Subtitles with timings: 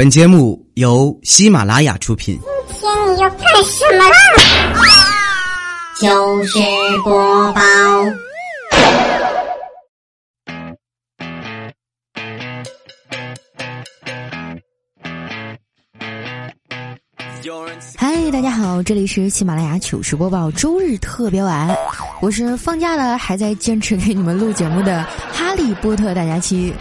[0.00, 2.40] 本节目由喜马拉雅出品。
[2.68, 4.16] 今天你要干什么啦？
[6.00, 6.58] 糗事
[7.04, 7.60] 播报。
[17.98, 21.76] 嗨，大家好，这里是喜马拉雅糗事播报周日特别晚，
[22.22, 26.72] 我是放假了还在坚持给你们录节目的哈利波特大家期。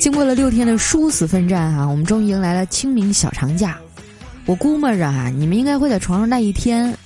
[0.00, 3.76] 经过了六天的殊死奋战啊，我们终于迎来了清明小长假。
[4.46, 6.96] 我估摸着啊，你们应该会在床上待一天，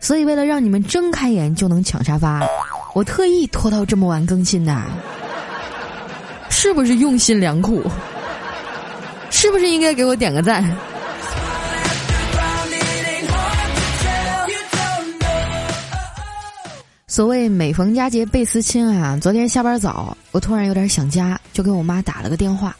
[0.00, 2.42] 所以为了让你们睁开眼就能抢沙发，
[2.94, 4.82] 我特意拖到这么晚更新的，
[6.50, 7.82] 是不是用心良苦？
[9.30, 10.62] 是不是应该给我点个赞？
[17.10, 19.18] 所谓每逢佳节倍思亲啊！
[19.20, 22.76] 昨天下班早，我突然有点想家，就给我妈打了个电话。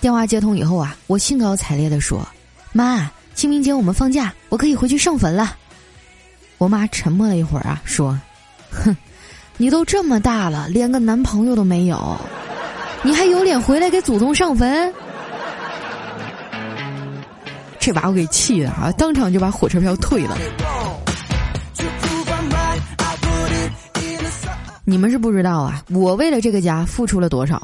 [0.00, 2.26] 电话接通以后啊，我兴高采烈的说
[2.72, 5.54] ：“妈，清明节我们放假，我可以回去上坟了。”
[6.56, 8.18] 我妈沉默了一会儿啊，说
[8.72, 8.96] ：“哼，
[9.58, 12.18] 你都这么大了，连个男朋友都没有，
[13.02, 14.90] 你还有脸回来给祖宗上坟？”
[17.78, 18.90] 这把我给气的啊！
[18.96, 20.38] 当场就把火车票退了。
[24.88, 27.62] 你们是不知道啊，我为了这个家付出了多少。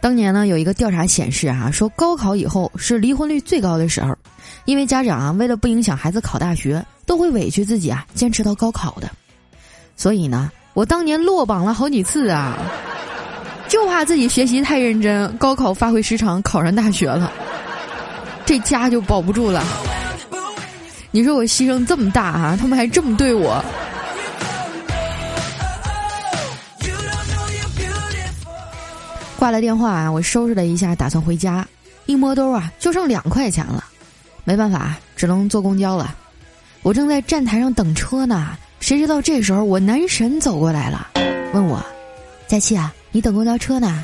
[0.00, 4.16] 当年呢，有一个调查显示啊，说高考以后是离婚率最高的时候，
[4.64, 9.10] 因为家长啊，为了不影响孩子考大学，都会委屈自己啊，坚持到高考的。
[9.96, 12.56] 所以呢，我当年落榜了好几次啊，
[13.66, 17.32] 就怕自己学习太认真，高考发挥失常，考上大学了。
[18.46, 19.64] 这家就保不住了。
[21.10, 23.60] 你说我牺牲这么大啊，他们还这么对我。
[29.44, 31.68] 挂了电话啊，我收拾了一下，打算回家。
[32.06, 33.84] 一摸兜啊，就剩两块钱了。
[34.42, 36.16] 没办法，只能坐公交了。
[36.80, 41.08] 我正在站台上等车呢，谁知道这时候我男神走过来了，
[41.52, 41.84] 问我
[42.48, 44.02] ：“佳琪啊，你等公交车呢？”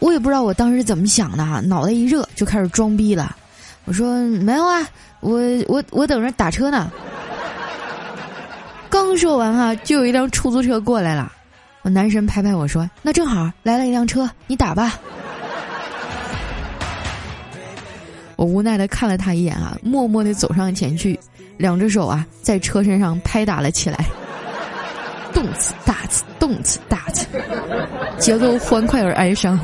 [0.00, 3.36] 我也不知道我当时怎么想的，脑袋一热就开始装逼了。
[3.84, 4.88] 我说没有啊，
[5.20, 6.90] 我我我等着打车呢。
[8.88, 11.30] 刚说完哈，就有一辆出租车过来了。
[11.82, 14.98] 我男神拍拍我说：“那正好来了一辆车，你打吧。”
[18.36, 21.18] 我无奈的看了他一眼啊，默默的走上前去，
[21.56, 23.98] 两只手啊在车身上拍打了起来，
[25.32, 27.26] 动次大次，动次大次，
[28.18, 29.58] 节奏欢快而哀伤。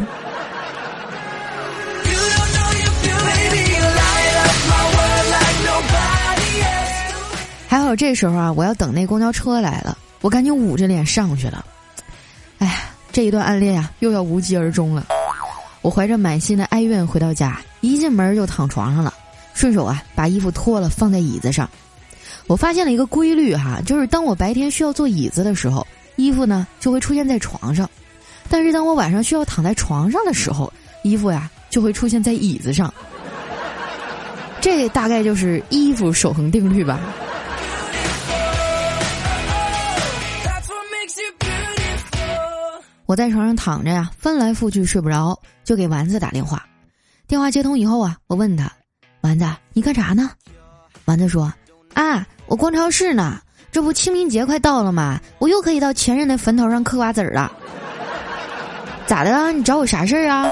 [7.68, 11.64] 还好这时候啊，我要等那公交车来了，我赶紧捂着脸上去了。
[12.58, 12.72] 哎呀，
[13.12, 15.06] 这一段暗恋呀，又要无疾而终了。
[15.82, 19.12] 我怀着满心的哀怨回到家，一进门就躺床上了，
[19.54, 21.68] 顺手啊把衣服脱了放在椅子上。
[22.46, 27.86] 我发现了一个规律哈，就是当我白天需要坐椅子的时候，衣服呢就会出现在床上；
[28.48, 30.72] 但是当我晚上需要躺在床上的时候，
[31.02, 32.92] 衣服呀就会出现在椅子上。
[34.60, 36.98] 这大概就是衣服守恒定律吧。
[43.06, 46.64] 我在床上躺着呀，翻来覆去睡不着，就给丸子打电话。
[47.28, 48.70] 电话接通以后啊，我问他
[49.22, 50.30] ：“丸子，你干啥呢？”
[51.06, 51.52] 丸子说
[51.94, 53.40] ：“啊，我逛超市呢。
[53.72, 55.20] 这不清明节快到了吗？
[55.38, 57.52] 我又可以到前任的坟头上嗑瓜子儿了。
[59.06, 59.52] 咋的了？
[59.52, 60.48] 你找我啥事儿啊？”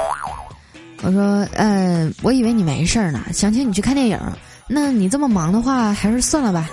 [1.02, 4.20] 我说：“嗯，我以为你没事儿呢，想请你去看电影。
[4.68, 6.68] 那你这么忙的话，还是算了吧。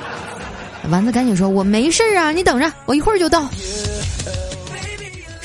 [0.90, 3.48] ”丸子赶紧说：“我没事儿啊，你等着，我一会儿就到。”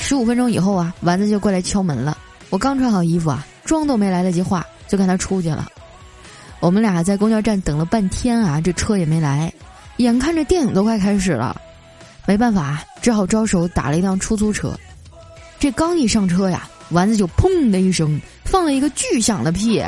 [0.08, 2.16] 十五分钟以后啊，丸子就过来敲门了。
[2.48, 5.66] 我刚穿好衣服啊，妆都没来得及化，就看他出去了。
[6.60, 9.52] 我们俩在公交站等了半天啊，这车也没来。
[9.96, 11.60] 眼看着电影都快开始了，
[12.24, 14.78] 没办法，只好招手打了一辆出租车。
[15.58, 19.84] 这刚一上车呀，丸子就砰的一声放了一个巨响的屁，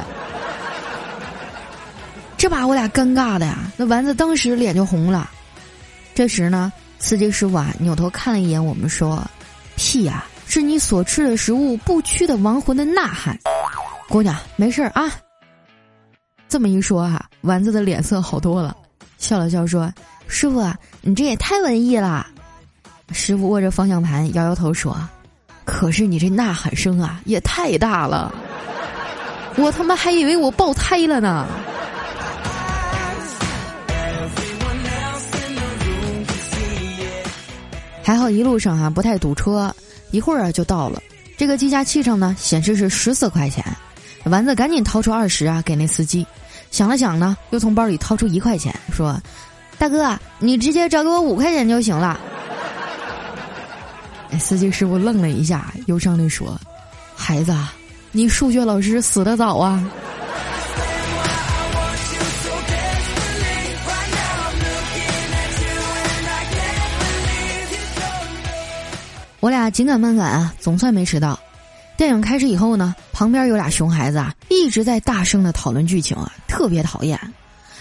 [2.37, 3.70] 这把我俩尴尬的呀。
[3.76, 5.31] 那丸子当时脸就红了。
[6.12, 9.25] 这时呢，司机师傅啊扭头看了一眼我们，说。
[9.78, 13.38] 屁呀，是你所吃的食物不屈的亡魂的呐喊。
[14.08, 15.10] 姑娘，没事儿啊。
[16.48, 18.76] 这么一说哈，丸子的脸色好多了，
[19.19, 19.92] 笑了笑说
[20.26, 20.66] ：“师傅，
[21.00, 22.26] 你这也太文艺了。”
[23.12, 24.98] 师傅握着方向盘，摇摇头说
[25.64, 28.34] ：“可是你这呐喊声啊，也太大了，
[29.56, 31.46] 我他妈还以为我爆胎了呢。”
[38.08, 39.70] 还好一路上啊不太堵车，
[40.12, 41.02] 一会儿啊就到了。
[41.37, 43.62] 这个计价器上呢显示是十四块钱，
[44.25, 46.26] 丸子赶紧掏出二十啊给那司机，
[46.70, 49.20] 想了想呢，又从包里掏出一块钱，说
[49.76, 52.19] ：“大哥，你直接找给我五块钱就行了。”
[54.40, 56.58] 司机师傅愣了一下，忧伤地说
[57.14, 57.54] ：“孩子，
[58.11, 59.87] 你数学老师死的早啊。”
[69.40, 71.38] 我俩紧赶慢赶啊，总算没迟到。
[71.96, 77.19] 电影开始以后呢，旁边有俩熊孩子啊，一直在大声的讨论剧情啊，特别讨厌。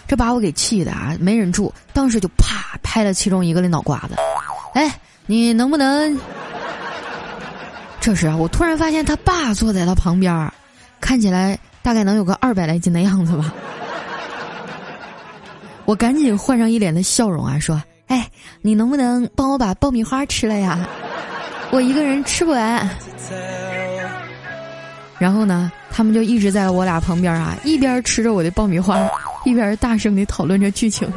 [0.07, 4.15] 这把我给气的啊，没忍住，当时就啪拍了其中一个的脑瓜子。
[4.73, 6.19] 哎，你能不能？
[7.99, 10.51] 这时啊，我突然发现他爸坐在他旁边，
[11.01, 13.53] 看起来大概能有个二百来斤的样子吧。
[15.85, 18.29] 我赶紧换上一脸的笑容啊，说：“哎，
[18.61, 20.87] 你能不能帮我把爆米花吃了呀？”
[21.69, 22.89] 我一个人吃不完，
[25.19, 28.97] 然后呢，他们就一直在我俩旁边啊，一边吃着我的爆米花，
[29.45, 31.11] 一边大声的讨论着剧情。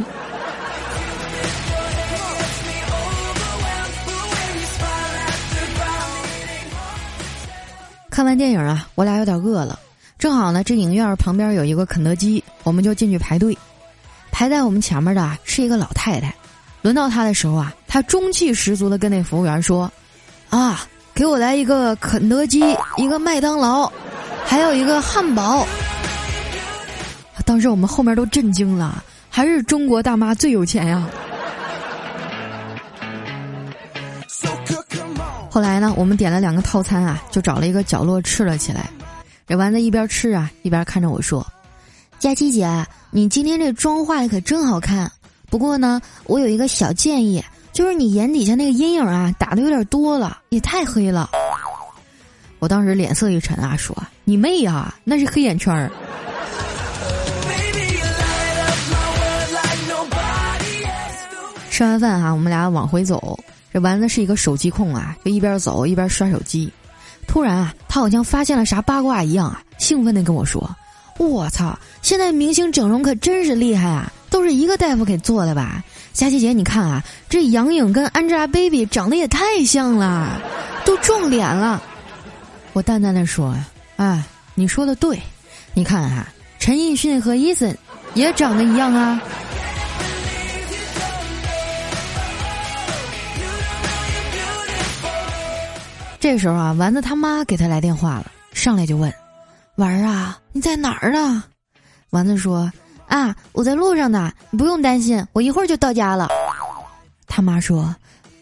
[8.10, 9.78] 看完电影啊，我俩有点饿了，
[10.18, 13.56] 正好呢，这影院旁边有一个肯德基，我们就进去排队。
[14.30, 16.34] 排在我们前面的是一个老太太，
[16.82, 19.90] 轮到她的时候啊，她中气十足的跟那服务员说。
[20.50, 22.60] 啊，给我来一个肯德基，
[22.96, 23.90] 一个麦当劳，
[24.44, 25.66] 还有一个汉堡。
[27.46, 31.08] 当时我们后面都震惊了，还是中国大妈最有钱呀！
[35.48, 38.90] 后来呢，我们点了两个套餐啊，就找了一个角落吃了起来。
[39.46, 41.46] 这丸子一边吃啊，一边看着我说
[42.18, 45.10] ：“佳琪姐，你今天这妆化的可真好看。
[45.48, 51.30] 不过呢，我有一个小建议。”就是你眼底下那个阴影啊，打的有点多了，也太黑了。
[52.58, 55.90] 我当时脸色一沉啊，说：“你妹呀，那是黑眼圈儿。”
[61.70, 63.38] 吃完饭哈，我们俩往回走。
[63.72, 66.70] 这丸子是一个手机控啊，就一边走一边刷手机。
[67.26, 70.68] 突然啊，他好像发现了啥八卦一样啊，兴奋的跟我说
[71.16, 75.82] ：“我操，现在明星整容可真是厉害啊，都是一个大夫给做的吧？”
[76.20, 80.38] 佳琪姐，你看啊，这杨颖跟 Angelababy 长得也太像了，
[80.84, 81.82] 都撞脸了。
[82.74, 83.56] 我淡淡的说
[83.96, 85.18] ：“啊，你说的对，
[85.72, 86.26] 你看哈，
[86.58, 87.74] 陈奕迅和伊森
[88.12, 89.18] 也长得一样啊。”
[96.20, 99.10] 这时候啊，丸子他妈给他来电话了，上来就问
[99.76, 101.42] ：“丸儿啊，你在哪儿呢？”
[102.12, 102.70] 丸子说。
[103.10, 106.28] 啊，我在路上呢，你不用担心，我一会儿就到家了。
[107.26, 107.94] 他妈说：“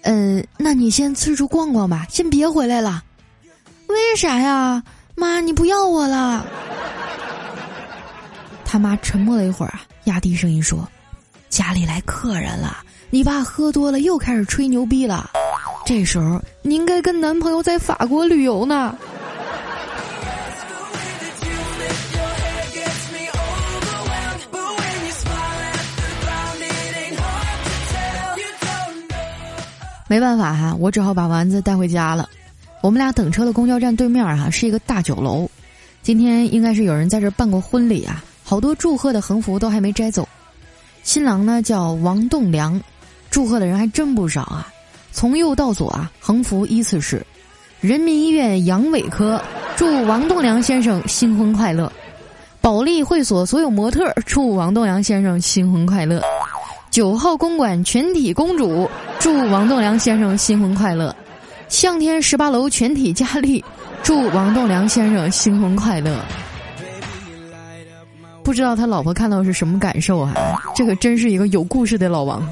[0.05, 3.03] 呃，那你先四处逛逛吧，先别回来了。”
[3.89, 4.83] 为啥呀？
[5.15, 6.45] 妈，你不要我了？
[8.63, 10.87] 他妈沉默了一会儿啊，压低声音说
[11.49, 12.77] ：“家里来客人了，
[13.09, 15.31] 你爸喝多了又开始吹牛逼了。
[15.87, 18.95] 这时候你应该跟男朋友在法国旅游呢。”
[30.09, 32.29] 没办法哈，我只好把丸子带回家了。
[32.83, 35.49] 我们俩等车的公交站对面哈是一个大酒楼，
[36.03, 40.27] 今天应该是有人在这办过婚礼啊，好多祝贺的横幅都还没摘走。
[41.03, 42.81] 新郎呢叫王栋梁，
[43.31, 44.67] 祝贺的人还真不少啊。
[45.13, 47.27] 从右到左啊，横幅依次是：
[47.81, 49.43] 人民医院阳痿科
[49.77, 51.91] 祝王栋梁先生新婚快乐；
[52.61, 56.23] 保利会所所有模特祝王栋梁先生新婚快乐。
[56.99, 58.91] 九号公馆全体公主
[59.21, 61.15] 祝王栋梁先生新婚快乐，
[61.69, 63.65] 向天十八楼全体佳丽
[64.03, 66.19] 祝王栋梁先生新婚快乐。
[68.43, 70.35] 不知道他老婆看到是什么感受啊？
[70.75, 72.45] 这个真是一个有故事的老王。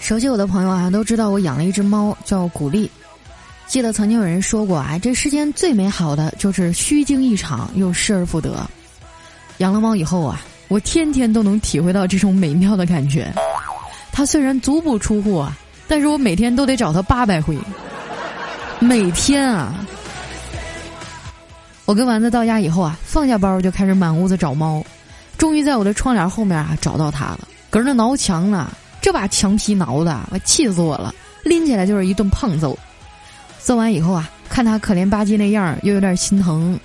[0.00, 2.90] 熟悉我的朋友啊，都知道我养了一只猫，叫古丽。
[3.72, 8.68] 记得曾经有人说过啊，这世间最美好的就是虚惊一场又失而复得。
[9.60, 13.32] 养了猫以后啊，我天天都能体会到这种美妙的感觉。
[14.12, 15.56] 它虽然足不出户啊，
[15.88, 17.56] 但是我每天都得找它八百回。
[18.78, 19.74] 每天啊，
[21.86, 24.84] 我跟丸子到家以后啊，放下包就开始满屋子找猫，
[25.38, 28.70] 终于在我的窗帘后面啊找到它了，搁那挠墙呢。
[29.00, 32.78] 这把墙皮挠的，我气死我了，拎起来就是一顿胖揍。
[33.62, 36.78] 揍完以后啊，看他可怜吧唧那样，又有点心疼，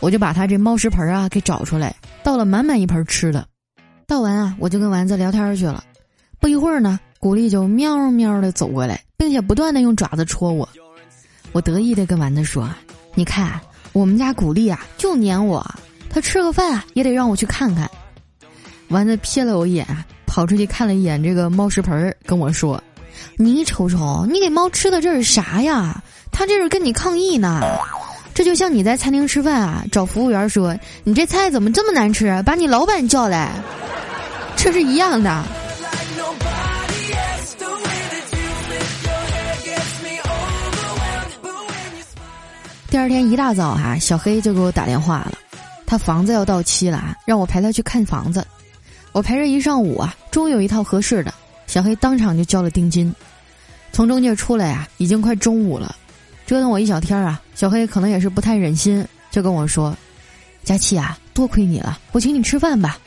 [0.00, 3.46] 我就把他这猫食盆啊给找出来，倒了满满一盆吃的。
[4.06, 5.84] 倒完啊，我就跟丸子聊天去了。
[6.40, 10.68] 不一会儿呢，古丽就喵喵的走过来，并且不断的用爪子戳我。
[11.52, 12.68] 我得意的跟丸子说
[13.14, 13.60] ：“你看，
[13.92, 15.64] 我们家古丽啊，就撵我，
[16.08, 17.90] 他吃个饭啊也得让我去看看。”
[18.88, 19.86] 丸子瞥了我一眼，
[20.26, 22.82] 跑出去看了一眼这个猫食盆儿，跟我说
[23.34, 26.02] ：“你瞅瞅，你给猫吃的这是啥呀？
[26.30, 27.60] 它这是跟你抗议呢。
[28.34, 33.50] 这就像你在餐厅吃饭啊，找服务员说你这菜怎么这么难吃，把你老板叫来，
[34.56, 35.42] 这是一样的。”
[42.88, 45.32] 第二天一大早哈，小黑就给我打电话了，
[45.86, 48.46] 他房子要到期了，让我陪他去看房子。
[49.12, 51.32] 我陪着一上午啊，终于有一套合适的，
[51.66, 53.14] 小黑当场就交了定金。
[53.92, 55.94] 从中介出来啊，已经快中午了，
[56.46, 59.96] 折腾我一小天啊，小黑可能也是不太忍心，就跟我说
[60.64, 62.98] ：“佳琪啊，多亏你了，我请你吃饭吧。”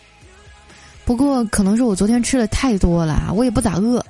[1.06, 4.04] 不过可能是我昨天吃的太多了，我也不咋饿。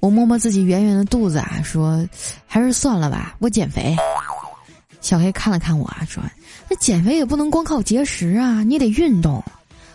[0.00, 2.06] 我摸摸自己圆圆的肚子啊，说
[2.46, 3.96] ：“还是算了吧，我减肥。”
[5.00, 6.22] 小黑看了看我啊，说
[6.70, 9.42] ：“那减肥也不能光靠节食啊，你得运动。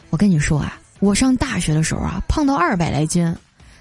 [0.09, 3.33] 我跟你说啊，我上大学的时候啊，胖到二百来斤，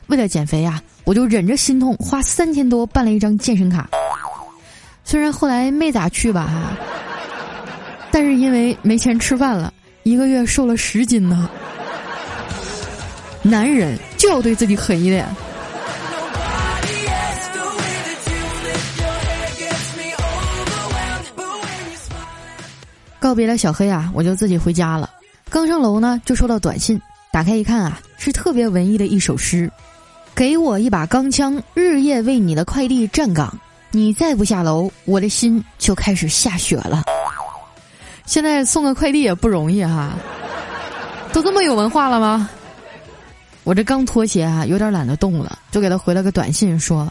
[0.07, 3.89] 为了减肥啊，我就忍着心痛花三千多办了一张健身卡。
[5.05, 6.77] 虽然后来没咋去吧哈，
[8.11, 9.73] 但是因为没钱吃饭了，
[10.03, 11.49] 一个月瘦了十斤呢。
[13.43, 15.27] 男人就要对自己狠一点。”
[23.19, 25.11] 告别了小黑啊，我就自己回家了。
[25.51, 27.01] 刚上楼呢，就收到短信，
[27.33, 29.69] 打开一看啊，是特别文艺的一首诗
[30.37, 33.59] ：“给我一把钢枪，日夜为你的快递站岗。
[33.91, 37.05] 你再不下楼，我的心就开始下雪了。”
[38.27, 40.13] 现在送个快递也不容易哈，
[41.33, 42.51] 都这么有文化了吗？
[43.65, 47.11] 我这刚脱鞋啊，有点懒得动了，就给他回了个短信说：“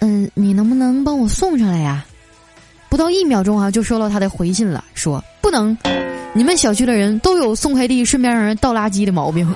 [0.00, 2.04] 嗯，你能不能帮我送上来呀？”
[2.90, 5.74] 不到一秒钟啊，就收到他的回信了，说不能，
[6.34, 9.54] 你们小区的人都有送快递顺便让人倒垃圾的毛病。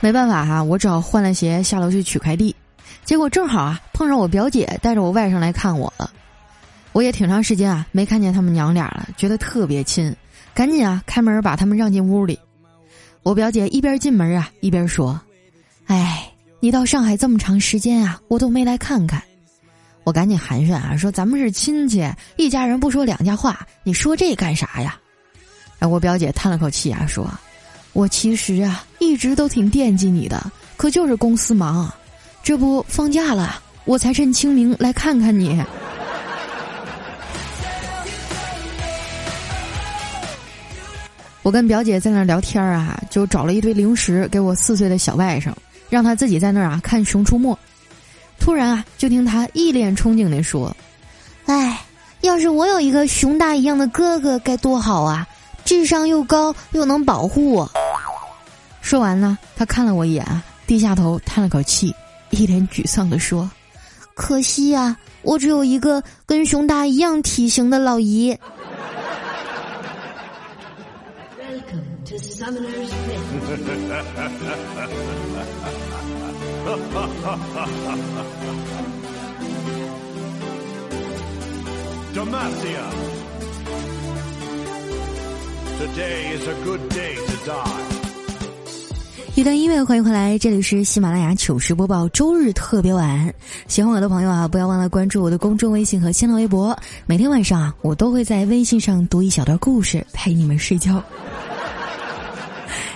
[0.00, 2.54] 没办法哈，我只好换了鞋下楼去取快递，
[3.04, 6.10] 结果正好啊碰上我表姐带着我外甥来看我了，
[6.92, 10.14] 我也挺长时间啊没看见他们娘俩了，觉得特别亲，
[10.54, 12.38] 赶紧啊开门把他们让进屋里。
[13.22, 15.20] 我表姐一边进门啊一边说
[15.86, 16.24] ：“哎。”
[16.60, 19.22] 你到上海这么长时间啊，我都没来看看，
[20.02, 22.04] 我赶紧寒暄啊，说咱们是亲戚，
[22.36, 24.98] 一家人不说两家话，你说这干啥呀？
[25.78, 27.30] 哎，我表姐叹了口气啊，说，
[27.98, 30.40] 我其实啊一直都挺惦记你的，
[30.76, 31.92] 可就是公司忙，
[32.44, 35.60] 这不放假了，我才趁清明来看看你。
[41.42, 45.52] 我跟表姐在那儿聊天啊，就找了一堆零食给我四岁的小外甥。
[45.90, 47.52] 让他自己在那儿啊看《熊出没》，
[48.38, 50.72] 突然啊，就听他一脸憧憬地说
[51.46, 51.84] ：“哎，
[52.20, 55.26] 要是我有一个熊大一样的哥哥该多好啊！
[55.64, 57.68] 智商又高又能保护我。”
[58.88, 60.24] 说完呢，他看了我一眼，
[60.66, 61.94] 低下头叹了口气，
[62.30, 63.50] 一脸沮丧地说
[64.16, 68.34] ：“可惜呀，我只有一个跟熊大一样体型的老姨。”
[72.18, 72.88] Summoner's
[82.14, 82.86] Demacia.
[85.78, 86.97] Today is a good day to die.
[89.38, 93.32] 一段音乐，欢迎回来，这里是喜马拉雅糗事播报周日特别晚。
[93.68, 96.76] 喜欢我的朋友啊，不要忘了关注我的公众微信和新浪微博。
[97.06, 101.00] 每天晚上啊，我都会在微信上读一小段故事，陪你们睡觉。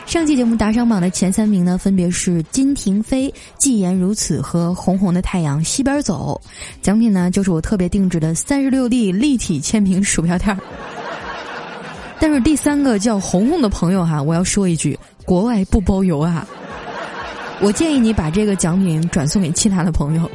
[0.04, 6.40] 上期节目打赏榜的前三名呢，分别是金廷飞、既言如此和红红的太阳西边走。
[6.80, 10.58] 奖品呢，就是我特别定制的三十六 D 立体签名鼠标垫儿。
[12.22, 16.46] 但是第三个叫红红的朋友哈，我要说一句，国外不包邮啊。
[17.60, 20.30] 我建议你把这个奖品转送给其他的朋友。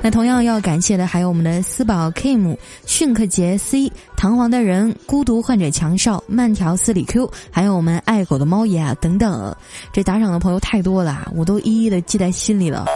[0.00, 9.54] 那同样要感谢的还有我们的思宝 Kim、迅克杰 C、堂皇的人、孤独患者强少、慢条斯理 Q，还有我们爱狗的猫爷啊等等。
[9.92, 12.86] 这打赏的朋友太多了，我都一一的记在心里了。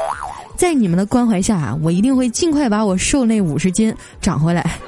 [0.56, 4.78] 在你们的关怀下啊，我一定会尽快把我瘦那五十斤长回来。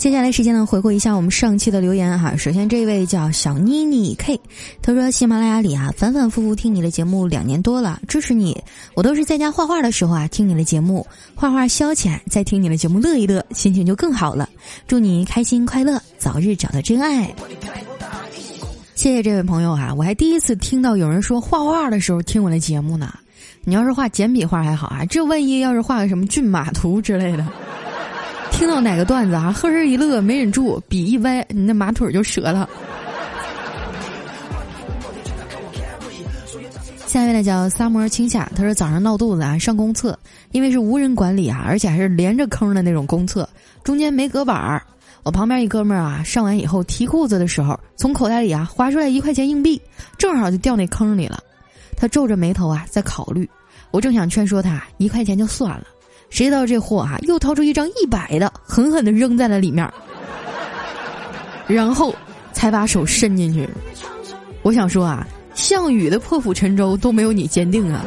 [0.00, 2.34] 接下来时间呢，回顾一下我们上期的留言哈。
[2.34, 4.40] 首先这位叫小妮妮 K，
[4.80, 8.58] 他说喜马拉雅里啊，反反复复听你的节目两年多了，支持你。
[8.94, 14.48] 我都是在家画画的时候啊，听你的节目，画画消遣，再听你的节目乐一乐，心情就更好了。
[14.88, 17.30] 祝你开心快乐，早日找到真爱。
[18.94, 23.12] 谢谢这位朋友啊，我还第一次听到有人说画画的时候听我的节目呢。
[23.64, 27.46] 你要是画简笔画还好啊，这万一要是画个什么骏马图之类的。
[28.50, 32.68] 听到哪个段子啊，呵呵一乐，没忍住，笔一歪，你那马腿就折了。
[37.06, 40.16] 下一位呢叫萨摩尔青夏，他说早上闹肚子啊，上公厕，
[40.52, 43.48] 因为是无人管理啊，而且还是连着坑的那种公厕，
[43.82, 44.82] 中间没隔板儿。
[45.22, 49.80] 我旁边一哥们儿啊，上完以后提裤子的时候，从口袋里啊划出来一块钱硬币，
[50.18, 51.42] 正好就掉那坑里了。
[51.96, 53.48] 他皱着眉头啊，在考虑。
[53.90, 55.84] 我正想劝说他，一块钱就算了。
[56.30, 59.92] 谁知道这货啊，又掏出一张一百的，狠狠的扔在了里面，
[61.66, 62.14] 然后
[62.52, 63.68] 才把手伸进去。
[64.62, 68.04] 我想说啊，项羽的破釜沉舟都没有你坚定啊。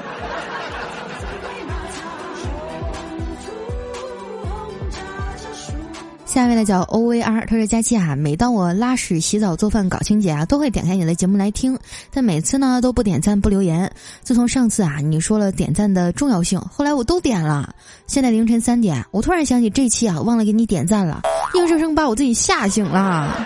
[6.34, 11.78] 下面呢叫 O V R，他说佳期啊，每当我拉屎、洗澡、做饭、搞清洁啊，都会点开你的节目来听，
[12.12, 13.92] 但每次呢都不点赞、不留言。
[14.24, 17.76] 自从上次啊你说了点赞的重要性，后来我都点了。
[18.08, 21.22] 现在凌晨三点，我突然想起这期啊忘了给你点赞了，
[21.54, 23.46] 硬生生把我自己吓醒了，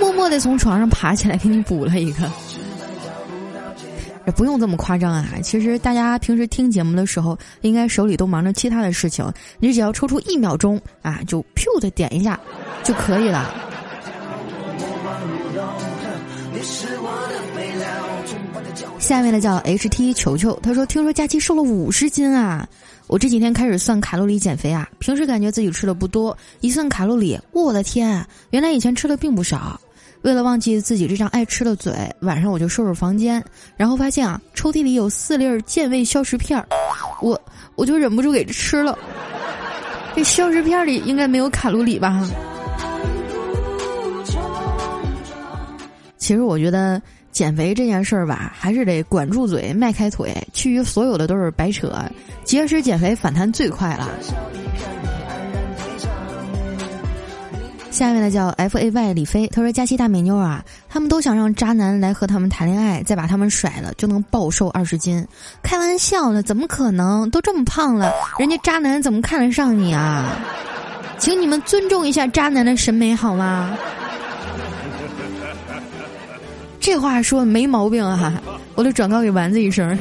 [0.00, 2.28] 默默的从床上爬起来给你补了一个。
[4.30, 5.26] 不用这么夸张啊！
[5.42, 9.24] 其实大家平时听节目的时候，应该手里都忙着其他的事情，
[9.58, 12.38] 你只要抽出一秒钟啊，就噗的点一下
[12.82, 13.54] 就可以了。
[18.98, 22.68] 下面的叫 H T 球球，他说：“听说佳期瘦了五十斤啊！
[23.06, 29.80] 我这几天开始算卡路里减肥啊，平时感觉自己吃的不多，一算卡路里，我的天，原来以前吃的并不少。”
[30.22, 33.42] 为了忘记自己这张爱吃的嘴，晚上我就收拾房间，
[33.76, 36.66] 然后发现啊，抽屉里有四粒健胃消食片儿，
[37.22, 37.40] 我
[37.76, 38.98] 我就忍不住给吃了。
[40.16, 42.28] 这消食片里应该没有卡路里吧？
[46.16, 47.00] 其实我觉得
[47.30, 51.92] 减肥这件事儿吧，还是得管住嘴，迈开腿，其余所有的都是白扯。
[52.44, 54.08] 节食减肥反弹最快了。
[57.98, 65.26] 下面呢叫 F A Y 李飞，他说：“佳期大美妞啊，他们都想让渣男来和他们谈恋爱，再把他们甩了，就能暴瘦二十斤。
[65.64, 67.28] 开玩笑呢，怎么可能？
[67.30, 70.38] 都这么胖了，人家渣男怎么看得上你啊？
[71.18, 73.76] 请你们尊重一下渣男的审美好吗？
[76.78, 78.40] 这话说没毛病啊，
[78.76, 79.98] 我得转告给丸子一声。”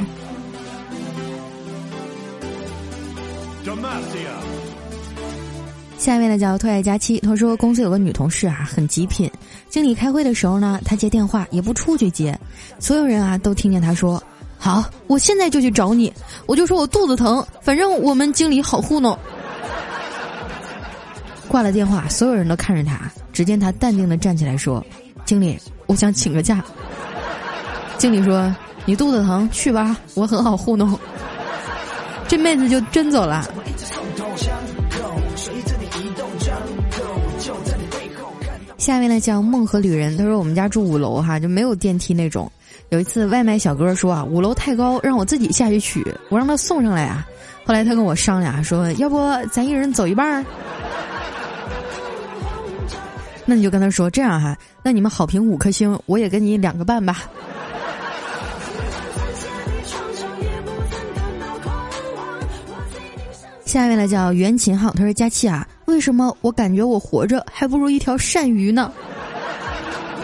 [5.98, 9.30] 下面呢叫特爱佳期，他说公司有个女同事啊，很极品。
[9.68, 12.40] 经理开会的时候呢，他接电话也不出去接，
[12.80, 14.22] 所有人啊都听见他说
[14.58, 16.14] ：“好，我现在就去找你。”
[16.48, 19.18] 我就说我肚子疼，反正我们经理好糊弄。
[21.48, 24.86] 挂了电话，所有人都看着他，只见他淡定的站起来说
[25.26, 25.58] ：“经理，
[25.88, 26.64] 我想请个假。”
[27.98, 28.56] 经理说
[28.86, 30.98] ：“你肚子疼，去吧，我很好糊弄。”
[32.28, 33.50] 这妹子就真走了。
[38.88, 42.50] 下面呢叫梦和旅人，他说我们家住五楼哈，就没有电梯那种。
[42.88, 47.28] 有一次外卖小哥说啊，五楼太高，让我自己下去取，我让他送上来啊。
[47.66, 49.20] 后来他跟我商量说，要不
[49.52, 50.46] 咱一人走一半儿？
[53.46, 57.24] 那你就跟他说这样哈，那你们好评五颗星，我也给你两个半吧。
[63.66, 65.68] 下一位呢叫袁琴浩，他说佳期啊。
[65.88, 68.92] 为什么我感觉我活着还不如一条鳝鱼呢？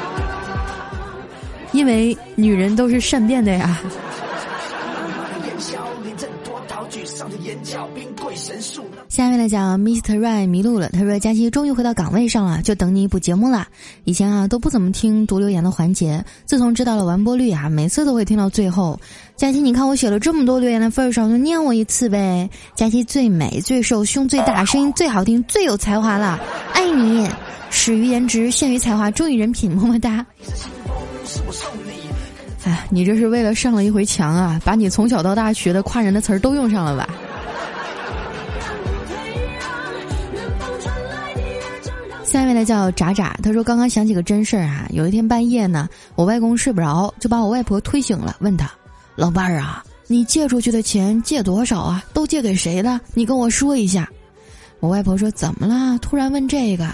[1.71, 3.81] 因为女人都是善变的呀。
[9.13, 10.17] 下面来讲，Mr.
[10.17, 10.89] Right 迷路了。
[10.89, 13.67] 他说：“佳期终于回到岗位上了，就等你补节目了。
[14.05, 18.99] 以前啊都不怎么听读留言的环节，自从知道了完播率啊，每次都会听到最后。
[19.35, 22.49] 佳期，你看我写了这么多留言的份上，就念我一次呗。
[22.73, 26.39] 佳期最美、最瘦、胸最大、声音最好听、最有才华了，
[26.73, 27.29] 爱你。
[27.69, 30.25] 始于颜值，陷于才华，忠于人品，么么哒。
[32.63, 37.07] 哎，你这是为了上了一回墙啊，把你从小到大学的夸人的词儿都用上了吧？”
[42.33, 48.67] 下面的叫渣渣，他说刚刚想起个真事儿啊，有一天半夜呢，我外公睡不着，就把我外婆推醒了，问他
[49.15, 52.03] ：“老伴儿啊，你借出去的钱借多少啊？
[52.11, 52.99] 都借给谁了？
[53.13, 54.09] 你跟我说一下。”
[54.81, 55.95] 我外婆说：“怎么了？
[55.99, 56.87] 突然问这个？”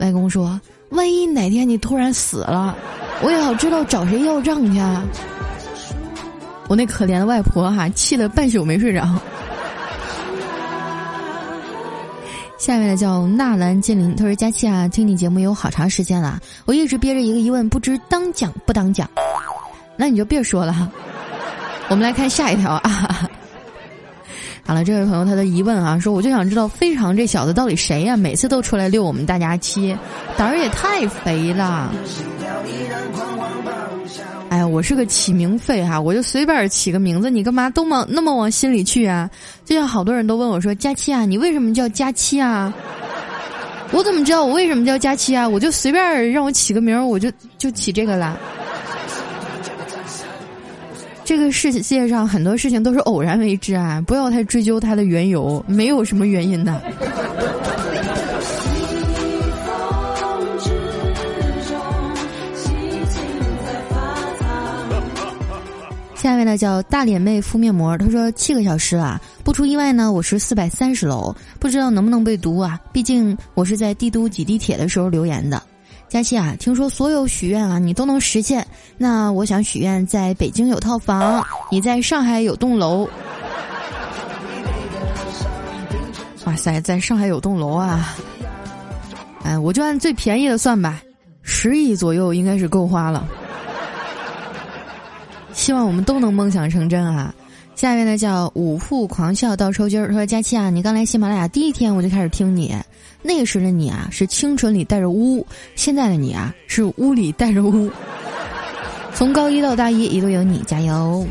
[0.00, 2.74] 外公说：“万一哪天你突然死了，
[3.22, 4.80] 我也好知道找谁要账去。”
[6.66, 9.06] 我那可怜的外婆哈，气得半宿没睡着。
[12.58, 19.08] 下面的叫纳兰金灵，他说：“佳期啊，听你节目有好长时间了，我一直憋着一个疑问，不知当讲不当讲。
[19.96, 20.90] 那你就别说了，
[21.88, 23.28] 我们来看下一条啊。
[24.66, 28.16] 好了，这位朋友他的疑问啊，说我就想知道非常这小子到底谁呀？
[28.16, 29.96] 每次都出来遛我们大家期，
[30.36, 31.90] 胆儿也太肥了。”
[34.48, 39.28] 哎呀，我是个起名费哈，我就随便起个名字，你干嘛都往那么往心里去啊？
[39.64, 42.72] 就像好多人都问我说：“佳期啊，你为什么叫佳期啊？”
[43.92, 45.48] 我怎么知道我为什么叫佳期啊？
[45.48, 48.38] 我就随便让我起个名，我就就起这个了。
[51.24, 56.80] 这个世界上很多事情都是偶然为之啊，不要太追究它的缘由，没有什么原因的。
[66.20, 72.78] 下面呢叫大脸妹敷面膜，她说七个小时啊，不出意外呢，我是四百三十楼，不知道能不能被读啊？
[72.92, 75.62] 毕竟我是在帝都挤地铁的时候留言的。
[76.08, 83.08] 佳期啊，听说所有许愿啊你都能实现，那我想许愿在北京有套房，你在上海有栋楼。
[86.46, 88.16] 哇塞，在上海有栋楼啊！
[89.44, 91.00] 哎，我就按最便宜的算吧，
[91.42, 93.28] 十亿左右应该是够花了。
[95.58, 97.34] 希望我们都能梦想成真啊！
[97.74, 102.76] 下面呢叫五富狂笑到抽筋儿，说佳期啊，你刚来喜马拉雅第一天我就开始听你，
[103.22, 105.44] 那时的你啊是青春里带着污，
[105.74, 107.90] 现在的你啊是污里带着污。
[109.12, 111.26] 从高一到大一一路有你，加油！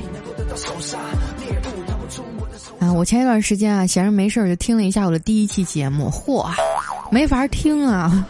[2.79, 6.45] 啊，我前一段时间啊闲着没事儿就听了一下我的第一期节目，嚯，
[7.09, 8.27] 没法听啊，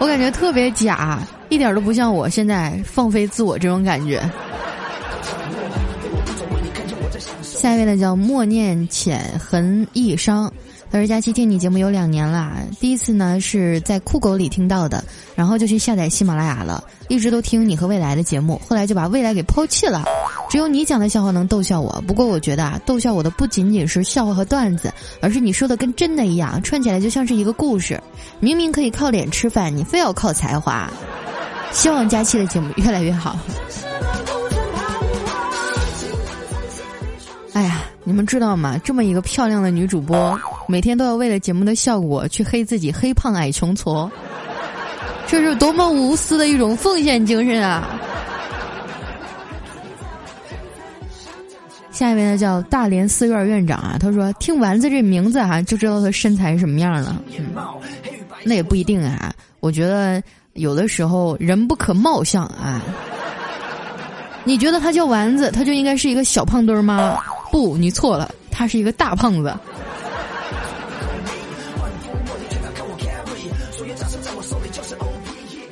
[0.00, 4.20] 我感觉特别假，一点都不像我现在放飞自我这种感觉。
[7.60, 10.50] 下一位呢叫默念浅痕易伤，
[10.90, 20.06] 他说佳期听你节目有两年了，第一次呢是在酷狗里听到的，然后就去下载喜马拉雅了，一直都听你和未来的节目，后来就把未来给抛弃了，
[20.48, 22.02] 只有你讲的笑话能逗笑我。
[22.06, 28.02] 不过我觉得啊，逗笑我的不仅仅是笑话和段子，而是你说的跟真的一样，串起来就像是一个故事。
[28.40, 30.90] 明明可以靠脸吃饭，你非要靠才华。
[31.72, 33.38] 希望佳期的节目越来越好。
[38.10, 38.76] 你们知道吗？
[38.82, 44.10] 这么一个漂亮的女主播，每天都要为了节目的效果去黑自己黑胖矮穷矬，
[45.28, 47.88] 这是多么无私的一种奉献精神啊！
[51.92, 57.22] 下一位呢叫大连寺院院长啊，他说听丸子这名字啊，就知道他身材什么样了。
[58.42, 60.20] 那也不一定啊，我觉得
[60.54, 62.82] 有的时候人不可貌相啊。
[64.42, 67.16] 你觉得他叫丸子，他就应该是一个小胖墩儿吗？
[67.50, 69.54] 不，你错了，他是一个大胖子。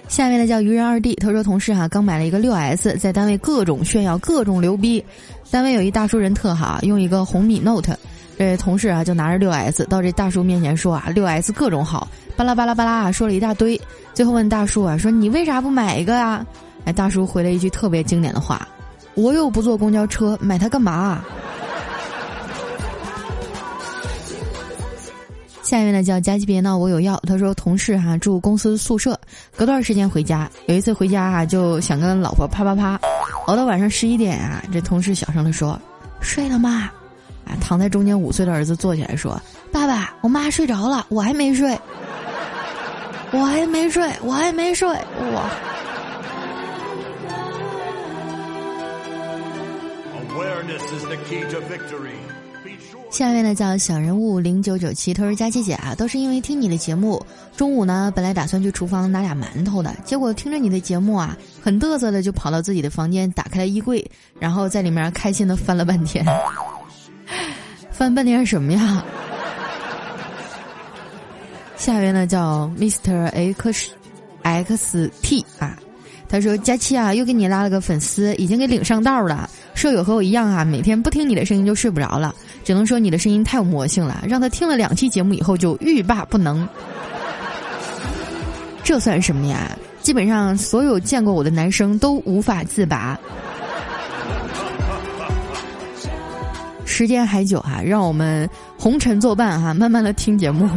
[0.08, 5.04] 下面的叫愚人二弟，他说同事哈刚买了一个六 S，在单位各种炫耀，各种牛逼。
[5.50, 7.96] 单位有一大叔人特好，用一个红米 Note，
[8.36, 13.80] 这同事啊就拿着六 S 到这大叔面前说啊，六 S 各种好，巴拉巴拉巴拉啊说了一大堆，
[14.12, 16.44] 最后问大叔啊说你为啥不买一个啊？
[16.84, 18.66] 哎，大叔回了一句特别经典的话：
[19.14, 21.22] 我又不坐公交车，买它干嘛？
[25.68, 27.20] 下一位呢叫佳琪别闹，我有药。
[27.26, 29.20] 他说同事哈住公司宿舍，
[29.54, 30.50] 隔段时间回家。
[30.64, 32.98] 有一次回家啊，就想跟老婆啪啪啪，
[33.46, 35.78] 熬到晚上十一点啊，这同事小声的说
[36.22, 36.90] ：“睡了吗？”
[37.44, 39.38] 啊，躺在中间五岁的儿子坐起来说
[39.70, 41.78] ：“爸爸，我妈睡着了，我还没睡，
[43.32, 44.88] 我还没睡，我还没睡。”
[45.34, 45.50] 哇！
[53.10, 57.24] 下面呢叫小人物零九九七，他说佳琪姐啊，都是因为听你的节目。
[57.56, 66.24] 中午呢，本来打算去厨房拿俩馒头的，结果听着你的节目啊，很嘚瑟的就跑到自己的房间，打开了衣柜，然后在里面开心的翻了半天。
[67.90, 69.02] 翻半天什么呀？
[71.76, 73.90] 下面呢叫 Mr X
[74.42, 75.78] X T 啊。
[76.30, 79.48] 他说：“佳期啊，又给你拉了个粉丝，已经给领上道了。
[79.74, 82.34] 舍友和我一样啊，每天不听你的声音就睡不着了。
[82.68, 86.68] 只能说你的声音太魔性了，让他听了两期节目以后就欲罢不能。
[88.84, 89.74] 这算什么呀？
[90.02, 93.18] 基本上所有见过我的男生都无法自拔。
[96.84, 98.46] 时间还久哈，让我们
[98.78, 100.68] 红尘作伴哈，慢慢的听节目。”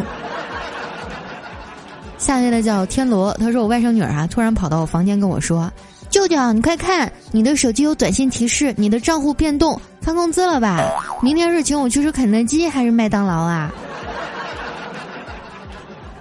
[2.17, 5.69] 下一位呢叫天罗，他说我外甥女儿啊，突然跑到我房间跟我说
[6.11, 10.77] ：“舅舅，你快看，你的手机有短信提示，你的账户变动，发工资了吧？
[11.21, 13.71] 明天是请我去吃肯德基还是麦当劳啊？”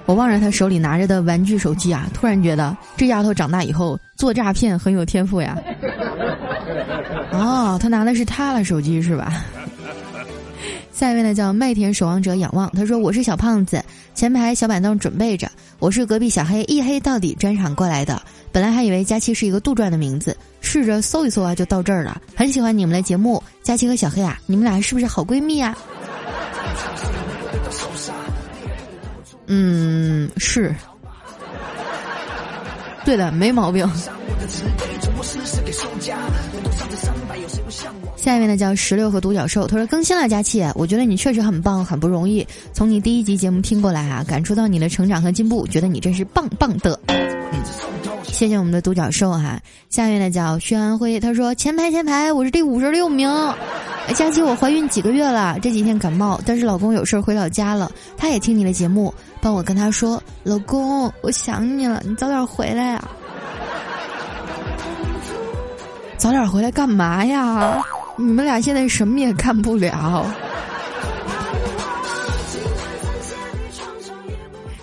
[0.06, 5.58] 我望着他手里拿着的玩具手机啊，突然觉得这丫头长大以后做诈骗很有天赋呀。
[7.32, 9.44] 哦，他拿的是他的手机是吧？
[11.00, 13.82] 下一位呢叫麦田守望者仰望，他说我是小胖子，
[14.14, 18.20] 前排小板凳准备着，我是隔壁小黑一黑到底专场过来的，
[18.52, 25.74] 本来还以为佳期是一个杜撰的名字，试着搜一搜啊就到这儿了，很喜欢你们的节目，佳期和小黑啊，你们俩是不是好闺蜜啊？
[29.46, 30.74] 嗯，是，
[33.06, 33.90] 对的，没毛病。
[38.16, 42.46] 下一位呢叫石榴和独角兽，他说更新了佳期，我觉得你确实很棒，很不容易。
[42.72, 46.98] 从你第一集节目听过来啊，感触到你的成长和进步，觉得你真是棒棒的。
[48.24, 49.60] 谢谢我们的独角兽哈。
[49.88, 53.28] 下一位呢叫薛安辉，他说前排前排，我是第五十六名。
[54.14, 63.08] 佳期，我怀孕几个月了，这几天感冒，但是老公有事回老家了，他也听你的节目，帮我跟他说，老公，我想你了，你早点回来啊。
[66.20, 67.82] 早点回来干嘛呀？
[68.14, 70.26] 你们俩现在什么也干不了。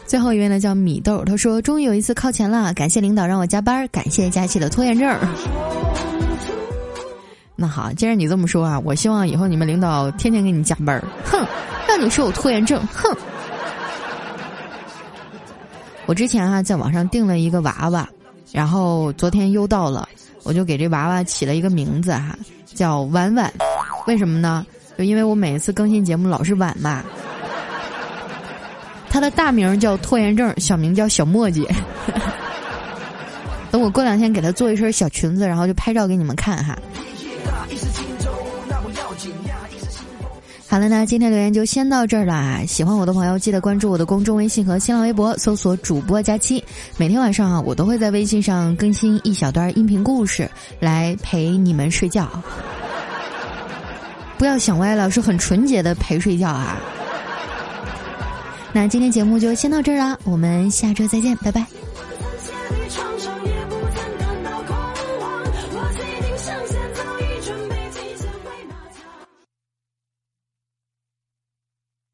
[0.08, 5.16] 最后一位呢叫米豆，他说终于有一次靠前了，感谢领导让我加班，感谢佳期的拖延症。
[7.56, 11.46] 那好，既然你这么说啊，我希望以后你们领导天天给你加班哼，
[11.88, 13.16] 让你说我拖延症，哼。
[16.08, 18.10] 我之前啊在网上订了一个娃娃，
[18.52, 20.10] 然后昨天邮到了。
[20.48, 22.34] 我就给这娃娃起了一个名字哈，
[22.66, 23.52] 叫婉婉，
[24.08, 24.66] 为什么呢？
[24.98, 27.04] 就因为我每一次更新节目老是晚嘛。
[29.10, 31.68] 他的大名叫拖延症，小名叫小墨迹。
[33.70, 36.78] 等我过两天给他做一身小裙子，然后就拍照给你们看哈。
[40.70, 42.62] 好了，那今天留言就先到这儿啦。
[42.68, 46.62] 喜欢我的朋友，记得关注我的公众微信和新浪微博，搜索“主播佳期”。
[46.98, 50.50] 每天晚上啊，我都会在微信上更新一小段音频故事，
[50.82, 52.30] 来陪你们睡觉。
[54.38, 56.78] 不要想歪了，是很纯洁的陪睡觉啊。
[58.74, 61.77] 那今天节目就先到这儿了，我们下周再见，拜拜。